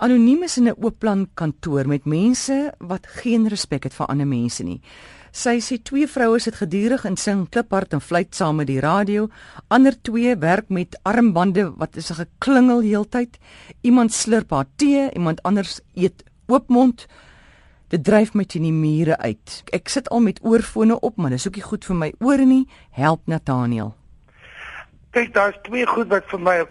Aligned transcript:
Anoniem 0.00 0.42
is 0.42 0.56
in 0.56 0.68
'n 0.68 0.76
oop 0.80 0.98
plan 0.98 1.28
kantoor 1.34 1.86
met 1.86 2.04
mense 2.04 2.72
wat 2.78 3.06
geen 3.06 3.48
respek 3.48 3.82
het 3.84 3.94
vir 3.94 4.06
ander 4.06 4.26
mense 4.26 4.62
nie. 4.64 4.80
Sy 5.30 5.60
sê 5.60 5.76
twee 5.82 6.06
vroue 6.06 6.38
sit 6.40 6.54
gedurig 6.54 7.04
en 7.04 7.16
sing 7.16 7.48
kliphard 7.48 7.92
en 7.92 8.00
fluit 8.00 8.34
saam 8.34 8.56
met 8.56 8.66
die 8.66 8.80
radio. 8.80 9.28
Ander 9.68 10.02
twee 10.02 10.36
werk 10.36 10.68
met 10.68 10.98
armbande 11.02 11.76
wat 11.76 11.96
is 11.96 12.10
'n 12.10 12.14
geklingel 12.14 12.80
heeltyd. 12.80 13.38
Iemand 13.82 14.12
slurp 14.12 14.50
haar 14.50 14.66
tee, 14.76 15.10
iemand 15.12 15.42
anders 15.42 15.80
eet 15.94 16.24
oopmond. 16.46 17.06
Dit 17.88 18.04
dryf 18.04 18.34
my 18.34 18.44
teen 18.44 18.62
die 18.62 18.72
mure 18.72 19.18
uit. 19.18 19.62
Ek 19.72 19.88
sit 19.88 20.08
al 20.08 20.20
met 20.20 20.40
oorfone 20.42 21.00
op, 21.00 21.16
maar 21.16 21.30
dis 21.30 21.46
ook 21.46 21.54
nie 21.54 21.62
goed 21.62 21.84
vir 21.84 21.96
my 21.96 22.12
ore 22.20 22.44
nie. 22.44 22.66
Help 22.90 23.20
Nathaniel. 23.26 23.94
Kyk, 25.10 25.34
daar's 25.34 25.58
twee 25.62 25.86
goed 25.86 26.08
wat 26.08 26.24
vir 26.30 26.40
my 26.40 26.66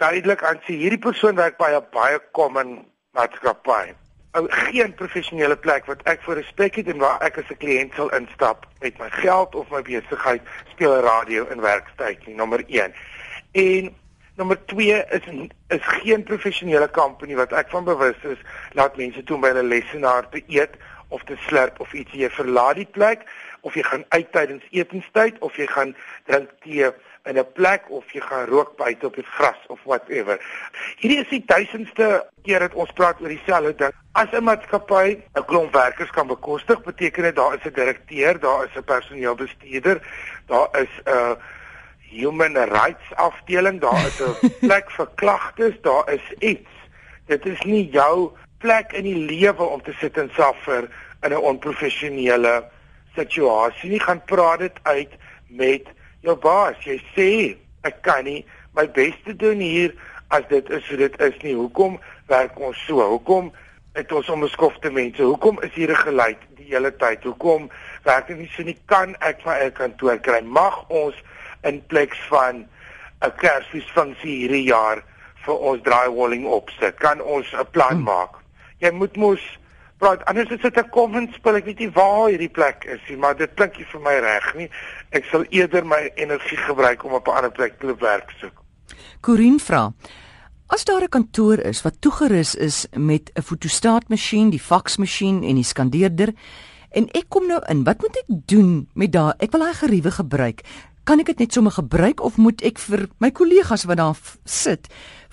duidelik 0.00 0.42
aan 0.44 0.60
sê 0.64 0.76
hierdie 0.80 1.02
persoon 1.02 1.36
werk 1.36 1.58
by 1.60 1.70
'n 1.76 1.86
baie 1.92 2.18
common 2.32 2.86
maatskappy. 3.16 3.94
Ou 4.38 4.46
geen 4.48 4.94
professionele 4.94 5.56
plek 5.56 5.86
wat 5.86 6.02
ek 6.04 6.22
vir 6.22 6.36
respek 6.40 6.76
het 6.80 6.88
en 6.88 6.98
waar 6.98 7.20
ek 7.20 7.38
as 7.38 7.50
'n 7.50 7.60
kliënt 7.62 7.94
sal 7.94 8.10
instap 8.20 8.66
met 8.80 8.98
my 8.98 9.10
geld 9.10 9.54
of 9.54 9.70
my 9.70 9.82
besigheid 9.82 10.42
speel 10.70 11.00
radio 11.00 11.46
in 11.50 11.60
werkstyd 11.60 12.26
nie, 12.26 12.34
nommer 12.34 12.64
1. 12.66 12.94
En 13.52 13.94
nommer 14.36 14.58
2 14.66 15.04
is 15.10 15.26
is 15.68 15.84
geen 16.02 16.22
professionele 16.22 16.90
company 16.90 17.34
wat 17.34 17.52
ek 17.52 17.68
van 17.70 17.84
bewus 17.84 18.16
is 18.22 18.38
laat 18.72 18.96
mense 18.96 19.22
toe 19.22 19.38
by 19.38 19.52
hulle 19.52 19.66
lesenaar 19.68 20.28
te 20.28 20.42
eet 20.46 20.78
of 21.10 21.22
te 21.28 21.36
slurp 21.46 21.80
of 21.80 21.92
iets 21.92 22.16
jy 22.16 22.30
verlaat 22.30 22.80
die 22.80 22.88
plek 22.98 23.26
of 23.60 23.76
jy 23.76 23.84
gaan 23.84 24.04
uit 24.08 24.32
tydens 24.32 24.64
etenstyd 24.70 25.38
of 25.44 25.56
jy 25.60 25.66
gaan 25.70 25.94
drink 26.30 26.50
tee 26.64 26.90
in 27.28 27.38
'n 27.38 27.52
plek 27.52 27.90
of 27.90 28.12
jy 28.12 28.20
gaan 28.20 28.46
rook 28.46 28.76
buite 28.76 29.06
op 29.06 29.14
die 29.14 29.26
gras 29.36 29.60
of 29.68 29.80
whatever. 29.84 30.40
Hierdie 30.96 31.20
is 31.20 31.28
die 31.28 31.42
duisendste 31.46 32.26
keer 32.42 32.58
dat 32.58 32.74
ons 32.74 32.92
praat 32.92 33.20
oor 33.20 33.28
dieselfde 33.28 33.74
ding. 33.74 33.92
As 34.12 34.32
'n 34.32 34.44
maatskappy 34.44 35.20
'n 35.34 35.44
klomp 35.44 35.72
werkers 35.72 36.10
kan 36.10 36.26
bekostig, 36.26 36.82
beteken 36.82 37.22
dit 37.22 37.36
daar 37.36 37.54
is 37.54 37.64
'n 37.64 37.72
direkteur, 37.74 38.40
daar 38.40 38.64
is 38.64 38.74
'n 38.76 38.84
personeelbestuurder, 38.84 40.00
daar 40.46 40.68
is 40.80 40.92
'n 41.04 41.36
human 42.00 42.56
rights 42.56 43.14
afdeling, 43.14 43.80
daar 43.80 44.06
is 44.06 44.20
'n 44.20 44.52
plek 44.66 44.90
vir 44.90 45.08
klagtes, 45.14 45.80
daar 45.80 46.12
is 46.12 46.32
iets. 46.38 46.70
Dit 47.26 47.46
is 47.46 47.60
nie 47.60 47.90
jou 47.90 48.32
plek 48.58 48.92
in 48.92 49.04
die 49.04 49.16
lewe 49.16 49.62
om 49.62 49.82
te 49.82 49.92
sit 49.92 50.18
en 50.18 50.30
suffer 50.34 50.88
in 51.22 51.32
'n 51.32 51.46
onprofessionele 51.52 52.64
situasie 53.14 53.90
nie. 53.90 54.00
Gaan 54.00 54.24
praat 54.24 54.58
dit 54.58 54.78
uit 54.82 55.12
met 55.48 55.82
jou 56.20 56.36
baas, 56.36 56.76
jy 56.84 57.00
sê 57.16 57.56
ek 57.82 58.02
kan 58.02 58.24
nie 58.24 58.44
my 58.76 58.86
bes 58.90 59.14
te 59.24 59.36
doen 59.36 59.58
hier 59.58 59.94
as 60.28 60.46
dit 60.48 60.70
is 60.70 60.88
hoe 60.88 60.96
dit 60.96 61.20
is 61.20 61.36
nie. 61.42 61.54
Hoekom 61.54 61.98
werk 62.26 62.58
ons 62.58 62.78
so? 62.86 63.02
Hoekom 63.02 63.52
het 63.98 64.12
ons 64.12 64.28
onbeskofte 64.30 64.90
mense? 64.90 65.22
Hoekom 65.22 65.62
is 65.62 65.72
hier 65.74 65.90
'n 65.90 66.04
geluid 66.06 66.38
die 66.56 66.70
hele 66.70 66.96
tyd? 66.96 67.24
Hoekom 67.24 67.70
werk 68.04 68.26
dit 68.26 68.38
nie 68.38 68.50
so 68.56 68.62
nie? 68.62 68.78
Kan 68.86 69.16
ek 69.20 69.44
my 69.44 69.52
eie 69.52 69.70
kantoor 69.70 70.18
kry? 70.18 70.40
Mag 70.40 70.84
ons 70.88 71.14
in 71.62 71.82
plek 71.86 72.14
van 72.28 72.68
'n 73.20 73.32
kersfeesfunksie 73.36 74.36
hierdie 74.36 74.64
jaar 74.64 75.02
vir 75.44 75.58
ons 75.58 75.82
drywalling 75.82 76.46
opsit? 76.46 76.96
Kan 76.96 77.20
ons 77.20 77.52
'n 77.52 77.66
plan 77.70 77.96
hmm. 77.96 78.04
maak? 78.04 78.34
Jy 78.78 78.90
moet 78.90 79.16
mos 79.16 79.58
praat 80.00 80.24
anders 80.30 80.50
is 80.50 80.62
dit 80.62 80.76
'n 80.76 80.90
common 80.90 81.28
spel 81.36 81.60
ek 81.60 81.68
weet 81.68 81.84
nie 81.84 81.92
waar 81.94 82.28
hierdie 82.28 82.52
plek 82.60 82.84
is 82.84 83.00
nie 83.08 83.16
maar 83.16 83.36
dit 83.36 83.54
klink 83.54 83.76
nie 83.78 83.86
vir 83.92 84.00
my 84.00 84.16
reg 84.20 84.54
nie 84.54 84.70
ek 85.10 85.24
sal 85.30 85.44
eerder 85.50 85.84
my 85.84 86.10
energie 86.16 86.58
gebruik 86.66 87.04
om 87.04 87.12
op 87.12 87.28
'n 87.28 87.36
ander 87.36 87.52
plek 87.52 87.78
te 87.80 87.94
werk 88.00 88.30
soek 88.40 88.56
Corin 89.20 89.60
vra 89.60 89.92
As 90.70 90.84
daar 90.84 91.02
'n 91.02 91.08
kantoor 91.08 91.58
is 91.58 91.82
wat 91.82 92.00
toegerus 92.00 92.54
is 92.54 92.86
met 92.94 93.30
'n 93.34 93.42
fotostaatmasjien, 93.42 94.50
die 94.50 94.60
faksmasjien 94.60 95.42
en 95.42 95.54
die 95.54 95.64
skandeerder 95.64 96.32
en 96.90 97.08
ek 97.10 97.24
kom 97.28 97.46
nou 97.46 97.60
in, 97.68 97.84
wat 97.84 98.00
moet 98.00 98.16
ek 98.16 98.28
doen 98.46 98.88
met 98.94 99.12
daai? 99.12 99.34
Ek 99.38 99.50
wil 99.50 99.60
daai 99.60 99.74
geriewe 99.74 100.10
gebruik. 100.10 100.62
Kan 101.04 101.20
ek 101.20 101.26
dit 101.32 101.38
net 101.38 101.52
sommer 101.52 101.72
gebruik 101.72 102.20
of 102.20 102.36
moet 102.36 102.62
ek 102.62 102.78
vir 102.78 103.06
my 103.18 103.30
kollegas 103.30 103.86
wat 103.88 103.96
daar 103.96 104.18
sit 104.44 104.90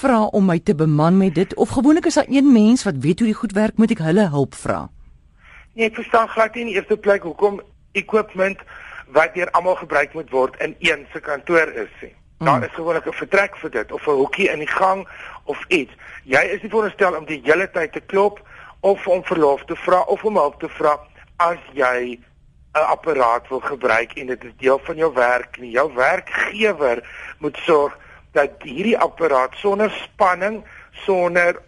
vra 0.00 0.20
om 0.36 0.46
my 0.46 0.58
te 0.58 0.74
beman 0.74 1.16
met 1.18 1.34
dit 1.34 1.54
of 1.54 1.72
gewoonlik 1.74 2.06
is 2.06 2.14
daar 2.14 2.28
een 2.28 2.52
mens 2.52 2.84
wat 2.84 3.00
weet 3.00 3.18
hoe 3.18 3.28
die 3.28 3.40
goed 3.40 3.52
werk, 3.52 3.76
moet 3.76 3.90
ek 3.90 4.04
hulle 4.06 4.28
hulp 4.30 4.54
vra? 4.54 4.86
Nee, 5.74 5.88
ek 5.88 5.98
verstaan 5.98 6.28
glad 6.28 6.54
nie 6.54 6.66
in 6.66 6.70
die 6.72 6.78
eerste 6.78 6.96
plek 6.96 7.26
hoekom 7.26 7.60
equipment 7.98 8.62
wat 9.16 9.34
deur 9.34 9.50
almal 9.56 9.76
gebruik 9.80 10.14
moet 10.14 10.30
word 10.30 10.56
in 10.62 10.76
een 10.84 11.06
se 11.12 11.20
kantoor 11.20 11.72
is 11.74 11.92
nie. 12.02 12.14
Daar 12.38 12.58
mm. 12.58 12.68
is 12.68 12.74
gewoonlik 12.74 13.06
'n 13.06 13.12
vertrek 13.12 13.56
vir 13.56 13.70
dit 13.70 13.92
of 13.92 14.06
'n 14.06 14.18
hoekie 14.20 14.48
in 14.50 14.58
die 14.58 14.74
gang 14.80 15.08
of 15.44 15.64
iets. 15.68 15.92
Jy 16.24 16.42
is 16.54 16.62
nie 16.62 16.70
veronderstel 16.70 17.16
om 17.16 17.24
die 17.24 17.40
hele 17.44 17.70
tyd 17.70 17.92
te 17.92 18.00
klop 18.00 18.40
of 18.80 19.06
om 19.06 19.24
verlof 19.24 19.64
te 19.64 19.76
vra 19.76 20.00
of 20.00 20.24
om 20.24 20.36
hulp 20.36 20.60
te 20.60 20.68
vra 20.68 20.98
as 21.36 21.58
jy 21.72 22.20
'n 22.78 22.90
apparaat 22.94 23.48
wil 23.48 23.60
gebruik 23.60 24.12
en 24.12 24.26
dit 24.26 24.44
is 24.44 24.56
deel 24.56 24.78
van 24.78 24.96
jou 24.96 25.12
werk 25.14 25.58
nie. 25.58 25.70
Jou 25.70 25.94
werkgewer 25.94 27.02
moet 27.38 27.56
sorg 27.56 27.98
dat 28.32 28.50
hierdie 28.62 28.98
apparaat 28.98 29.54
sonder 29.54 29.90
spanning, 29.90 30.64
sonder 30.92 31.62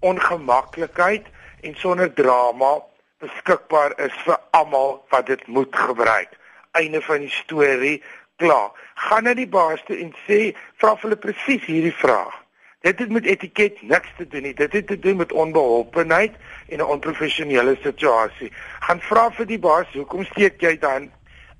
ongemaklikheid 0.00 1.26
en 1.60 1.74
sonder 1.74 2.12
drama 2.12 2.80
beskikbaar 3.20 3.92
is 4.00 4.16
vir 4.24 4.38
almal 4.50 5.04
wat 5.08 5.26
dit 5.26 5.46
moet 5.46 5.76
gebruik. 5.76 6.38
Einde 6.72 7.02
van 7.02 7.18
die 7.18 7.30
storie. 7.30 8.02
Klaar. 8.36 8.70
Gaan 8.94 9.24
na 9.28 9.34
die 9.34 9.48
baas 9.48 9.82
toe 9.84 9.96
en 10.00 10.14
sê 10.26 10.54
vra 10.80 10.94
hulle 11.02 11.16
presies 11.16 11.66
hierdie 11.68 11.96
vraag. 11.96 12.39
Dit 12.80 12.98
het 12.98 13.10
met 13.12 13.24
etiket 13.24 13.82
niks 13.82 14.08
te 14.16 14.26
doen 14.26 14.42
nie. 14.42 14.54
Dit 14.54 14.72
het 14.72 14.86
te 14.86 14.98
doen 14.98 15.16
met 15.16 15.32
onbeholpenheid 15.32 16.32
en 16.68 16.78
'n 16.78 16.82
onprofessionele 16.94 17.76
situasie. 17.82 18.52
Gaan 18.80 19.00
vra 19.00 19.30
vir 19.30 19.46
die 19.46 19.58
baas, 19.58 19.92
hoekom 19.92 20.24
steek 20.24 20.60
jy 20.60 20.78
dan 20.78 21.10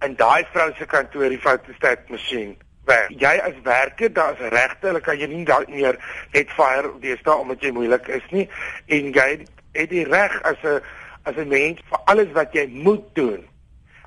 in 0.05 0.15
daai 0.17 0.47
vrou 0.53 0.73
se 0.79 0.87
kantoor 0.87 1.29
die 1.29 1.39
fotostat 1.39 2.09
masjien 2.09 2.57
weg? 2.85 3.09
Jy 3.09 3.37
as 3.37 3.61
werker, 3.63 4.13
daar's 4.13 4.39
regte, 4.39 4.87
hulle 4.87 5.01
kan 5.01 5.19
jy 5.19 5.27
nie 5.27 5.45
dalk 5.45 5.69
meer 5.69 5.99
net 6.33 6.51
fire 6.51 6.93
deesdae 7.01 7.37
omdat 7.37 7.61
jy 7.61 7.71
moeilik 7.71 8.09
is 8.09 8.31
nie 8.31 8.49
en 8.87 9.13
jy 9.13 9.45
het 9.73 9.91
die 9.91 10.05
reg 10.05 10.43
as 10.43 10.57
'n 10.63 10.81
as 11.23 11.37
'n 11.37 11.49
mens 11.49 11.81
vir 11.91 11.99
alles 12.05 12.33
wat 12.33 12.53
jy 12.53 12.67
moet 12.67 13.15
doen. 13.15 13.49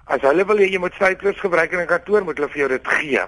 As 0.06 0.22
hulle 0.22 0.46
wil 0.46 0.57
hê 0.57 0.66
jy 0.72 0.79
moet 0.79 0.94
syklus 0.94 1.40
gebruik 1.40 1.72
in 1.72 1.79
'n 1.79 1.88
kantoor, 1.88 2.23
moet 2.23 2.38
hulle 2.38 2.50
vir 2.50 2.59
jou 2.59 2.69
dit 2.69 2.88
gee. 2.88 3.22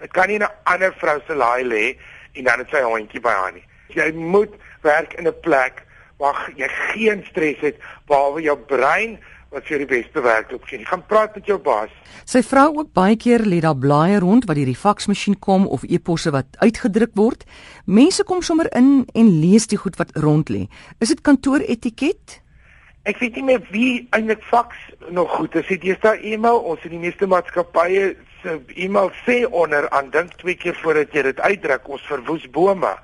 Dit 0.00 0.12
kan 0.12 0.28
nie 0.28 0.38
'n 0.38 0.48
ander 0.64 0.94
vrou 0.94 1.20
se 1.26 1.34
laai 1.34 1.64
lê 1.64 1.98
en 2.32 2.44
dan 2.44 2.58
het 2.58 2.70
sy 2.70 2.82
hondjie 2.82 3.20
by 3.20 3.34
haar 3.40 3.52
nie. 3.52 3.64
Jy 3.94 4.12
moet 4.12 4.54
werk 4.82 5.14
in 5.18 5.26
'n 5.26 5.40
plek 5.40 5.84
waar 6.18 6.50
jy 6.56 6.68
geen 6.68 7.24
stres 7.30 7.60
het 7.60 7.76
behalwe 8.06 8.42
jou 8.42 8.58
brein 8.58 9.18
wat 9.54 9.64
vir 9.64 9.78
die 9.78 9.88
beste 9.88 10.20
werk 10.20 10.52
op 10.52 10.66
gee. 10.68 10.78
Jy 10.78 10.84
gaan 10.84 11.04
praat 11.08 11.34
met 11.34 11.46
jou 11.48 11.56
baas. 11.58 11.92
Sy 12.28 12.42
vrou 12.44 12.66
ook 12.82 12.92
baie 12.92 13.16
keer 13.16 13.46
lê 13.48 13.62
daar 13.64 13.78
blaaie 13.78 14.18
rond 14.20 14.44
wat 14.48 14.56
hierdie 14.60 14.76
faksmasjien 14.76 15.38
kom 15.40 15.66
of 15.66 15.86
e-posse 15.88 16.32
wat 16.34 16.58
uitgedruk 16.60 17.14
word. 17.16 17.46
Mense 17.86 18.24
kom 18.28 18.42
sommer 18.42 18.68
in 18.76 19.06
en 19.14 19.32
lees 19.40 19.66
die 19.66 19.80
goed 19.80 19.96
wat 19.96 20.12
rond 20.16 20.52
lê. 20.52 20.66
Is 21.00 21.14
dit 21.14 21.20
kantoor 21.24 21.64
etiket? 21.64 22.42
Ek 23.08 23.22
weet 23.22 23.38
nie 23.40 23.46
meer 23.46 23.62
wie 23.72 23.92
eintlik 24.12 24.42
faks 24.44 24.76
nog 25.16 25.30
goed 25.38 25.54
is. 25.56 25.68
Dit 25.70 25.84
is 25.84 26.00
daar 26.02 26.20
e-mail. 26.20 26.58
Ons 26.60 26.84
in 26.84 26.98
die 26.98 27.04
meeste 27.06 27.26
maatskappye 27.26 28.16
se 28.42 28.60
e-mail 28.74 29.10
sê 29.24 29.44
onder 29.50 29.88
aan 29.90 30.10
dink 30.10 30.32
twee 30.40 30.56
keer 30.56 30.76
voordat 30.82 31.12
jy 31.12 31.22
dit 31.22 31.40
uitdruk 31.40 31.88
ons 31.88 32.06
verwoes 32.06 32.44
bome. 32.50 32.94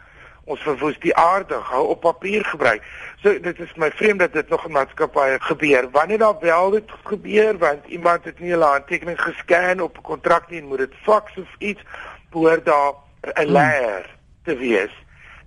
Ons 0.45 0.61
verwoes 0.61 0.99
die 1.01 1.15
aarde 1.17 1.57
hou 1.71 1.87
op 1.95 2.03
papier 2.05 2.45
gebruik. 2.45 2.85
So 3.23 3.33
dit 3.41 3.61
is 3.61 3.73
my 3.81 3.91
vreemd 3.97 4.21
dat 4.21 4.33
dit 4.33 4.49
nog 4.49 4.67
in 4.67 4.77
maatskappye 4.77 5.39
gebeur. 5.41 5.89
Wanneer 5.91 6.19
daar 6.19 6.39
wel 6.41 6.71
dit 6.71 6.93
gebeur 7.05 7.59
want 7.59 7.87
iemand 7.87 8.25
het 8.25 8.39
nie 8.39 8.53
'n 8.57 8.61
handtekening 8.61 9.21
gescan 9.21 9.81
op 9.81 9.99
'n 9.99 10.03
kontrak 10.03 10.51
nie 10.51 10.61
en 10.61 10.69
moet 10.69 10.79
dit 10.79 10.95
faks 11.03 11.37
of 11.37 11.49
iets 11.59 11.83
behoort 12.31 12.65
daar 12.65 12.93
'n 13.35 13.53
leer 13.53 14.07
te 14.45 14.57
wees. 14.57 14.93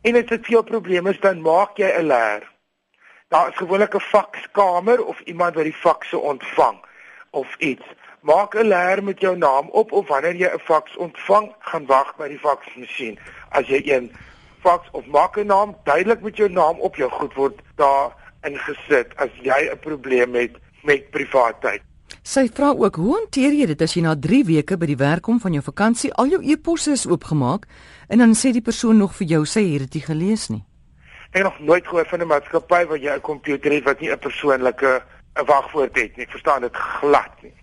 En 0.02 0.16
as 0.16 0.26
dit 0.26 0.46
veel 0.46 0.64
probleme 0.64 1.10
is 1.10 1.20
dan 1.20 1.42
maak 1.42 1.78
jy 1.78 1.92
'n 1.92 2.08
leer 2.08 2.56
daar 3.28 3.48
is 3.48 3.58
gewoonlik 3.58 3.94
'n 3.96 4.00
fakskamer 4.00 5.06
of 5.06 5.20
iemand 5.20 5.56
wat 5.56 5.64
die 5.64 5.74
fakse 5.74 6.18
ontvang 6.18 6.86
of 7.30 7.56
iets 7.56 7.86
maak 8.22 8.56
'n 8.56 8.68
leer 8.68 9.04
met 9.04 9.20
jou 9.20 9.38
naam 9.38 9.70
op 9.70 9.92
of 9.92 10.08
wanneer 10.08 10.36
jy 10.36 10.50
'n 10.54 10.60
faks 10.60 10.98
ontvang, 10.98 11.56
gaan 11.60 11.86
wag 11.86 12.16
by 12.16 12.28
die 12.28 12.40
faksmasjien. 12.40 13.20
As 13.50 13.68
jy 13.68 13.82
een 13.86 14.12
faks 14.62 14.88
of 14.92 15.06
maak 15.06 15.38
'n 15.38 15.46
naam 15.46 15.76
duidelik 15.84 16.22
met 16.22 16.38
jou 16.38 16.50
naam 16.50 16.80
op 16.80 16.96
jou 16.96 17.12
goed 17.12 17.34
word 17.34 17.62
daar 17.76 18.16
ingesit 18.42 19.16
as 19.16 19.30
jy 19.42 19.70
'n 19.72 19.80
probleem 19.80 20.36
het 20.36 20.56
met 20.84 21.10
privaatheid. 21.10 21.82
Sy 22.22 22.50
vra 22.54 22.70
ook, 22.70 22.96
hoe 22.96 23.14
hanteer 23.16 23.54
jy 23.54 23.66
dit 23.66 23.82
as 23.82 23.94
jy 23.94 24.02
na 24.02 24.16
3 24.16 24.44
weke 24.46 24.78
by 24.78 24.86
die 24.86 24.98
werk 24.98 25.22
kom 25.22 25.40
van 25.40 25.54
jou 25.54 25.64
vakansie, 25.64 26.14
al 26.14 26.28
jou 26.28 26.42
e-posse 26.44 26.92
is 26.92 27.08
oopgemaak 27.08 27.66
en 28.08 28.18
dan 28.18 28.36
sê 28.36 28.52
die 28.52 28.62
persoon 28.62 28.98
nog 28.98 29.16
vir 29.16 29.28
jou 29.28 29.46
sy 29.46 29.64
het 29.72 29.80
dit 29.80 29.94
nie 29.94 30.04
gelees 30.04 30.50
nie. 30.50 30.64
Ek 31.32 31.44
het 31.44 31.44
nog 31.44 31.60
nooit 31.60 31.88
gehoor 31.88 32.06
van 32.06 32.22
'n 32.22 32.28
maatskappy 32.28 32.86
waar 32.86 32.98
jy 32.98 33.14
'n 33.16 33.22
komputer 33.22 33.72
het 33.72 33.84
wat 33.84 34.00
nie 34.00 34.12
'n 34.12 34.20
persoonlike 34.20 35.02
'n 35.36 35.46
wagwoord 35.46 35.96
het 35.96 36.18
nie. 36.18 36.26
Ek 36.26 36.32
verstaan 36.32 36.62
dit 36.62 36.76
glad 36.76 37.32
nie 37.42 37.54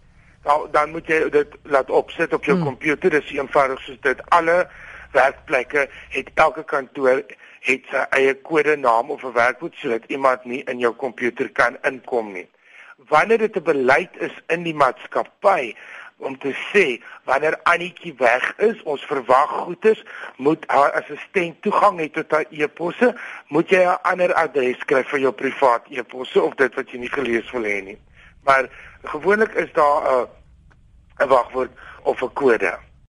dan 0.44 0.68
dan 0.70 0.90
moet 0.90 1.06
jy 1.06 1.28
dit 1.30 1.56
laat 1.62 1.90
opsit 1.90 2.32
op 2.32 2.44
jou 2.44 2.58
komputer. 2.62 3.10
Hmm. 3.10 3.20
Dis 3.20 3.32
eenvoudig 3.36 3.80
soos 3.80 4.00
dit. 4.00 4.20
Alle 4.28 4.68
werkplekke 5.12 5.88
het 6.08 6.30
elke 6.34 6.64
kantoor 6.64 7.22
het 7.64 7.90
sy 7.90 8.02
eie 8.18 8.34
kodenaam 8.48 9.10
of 9.10 9.24
'n 9.24 9.32
werkwoord 9.32 9.74
sodat 9.80 10.04
iemand 10.06 10.44
nie 10.44 10.62
in 10.64 10.78
jou 10.78 10.92
komputer 10.92 11.50
kan 11.50 11.76
inkom 11.82 12.32
nie. 12.32 12.48
Wanneer 12.96 13.38
dit 13.38 13.56
'n 13.56 13.62
beleid 13.62 14.10
is 14.18 14.34
in 14.46 14.62
die 14.62 14.74
maatskappy 14.74 15.74
om 16.16 16.38
te 16.38 16.54
sê 16.72 17.02
wanneer 17.24 17.58
Annetjie 17.62 18.14
weg 18.18 18.54
is, 18.56 18.82
ons 18.82 19.04
verwag 19.04 19.50
goedes, 19.50 20.04
moet 20.36 20.64
haar 20.66 20.92
assistent 20.92 21.62
toegang 21.62 21.98
hê 22.00 22.10
tot 22.10 22.30
haar 22.30 22.44
e-posse, 22.50 23.14
moet 23.48 23.70
jy 23.70 23.82
'n 23.82 23.98
ander 24.02 24.34
adres 24.34 24.78
skryf 24.78 25.08
vir 25.08 25.20
jou 25.20 25.32
privaat 25.32 25.84
e-posse 25.88 26.42
of 26.42 26.54
dit 26.54 26.74
wat 26.74 26.90
jy 26.90 26.98
nie 26.98 27.12
gelees 27.12 27.50
wil 27.50 27.62
hê 27.62 27.82
nie. 27.82 27.98
Maar 28.44 28.68
gewoonlik 29.02 29.52
is 29.52 29.72
daar 29.72 30.02
'n 30.02 30.28
'n 31.18 31.28
wagwoord 31.28 31.70
of 32.02 32.22
'n 32.22 32.32
kode. 32.32 32.78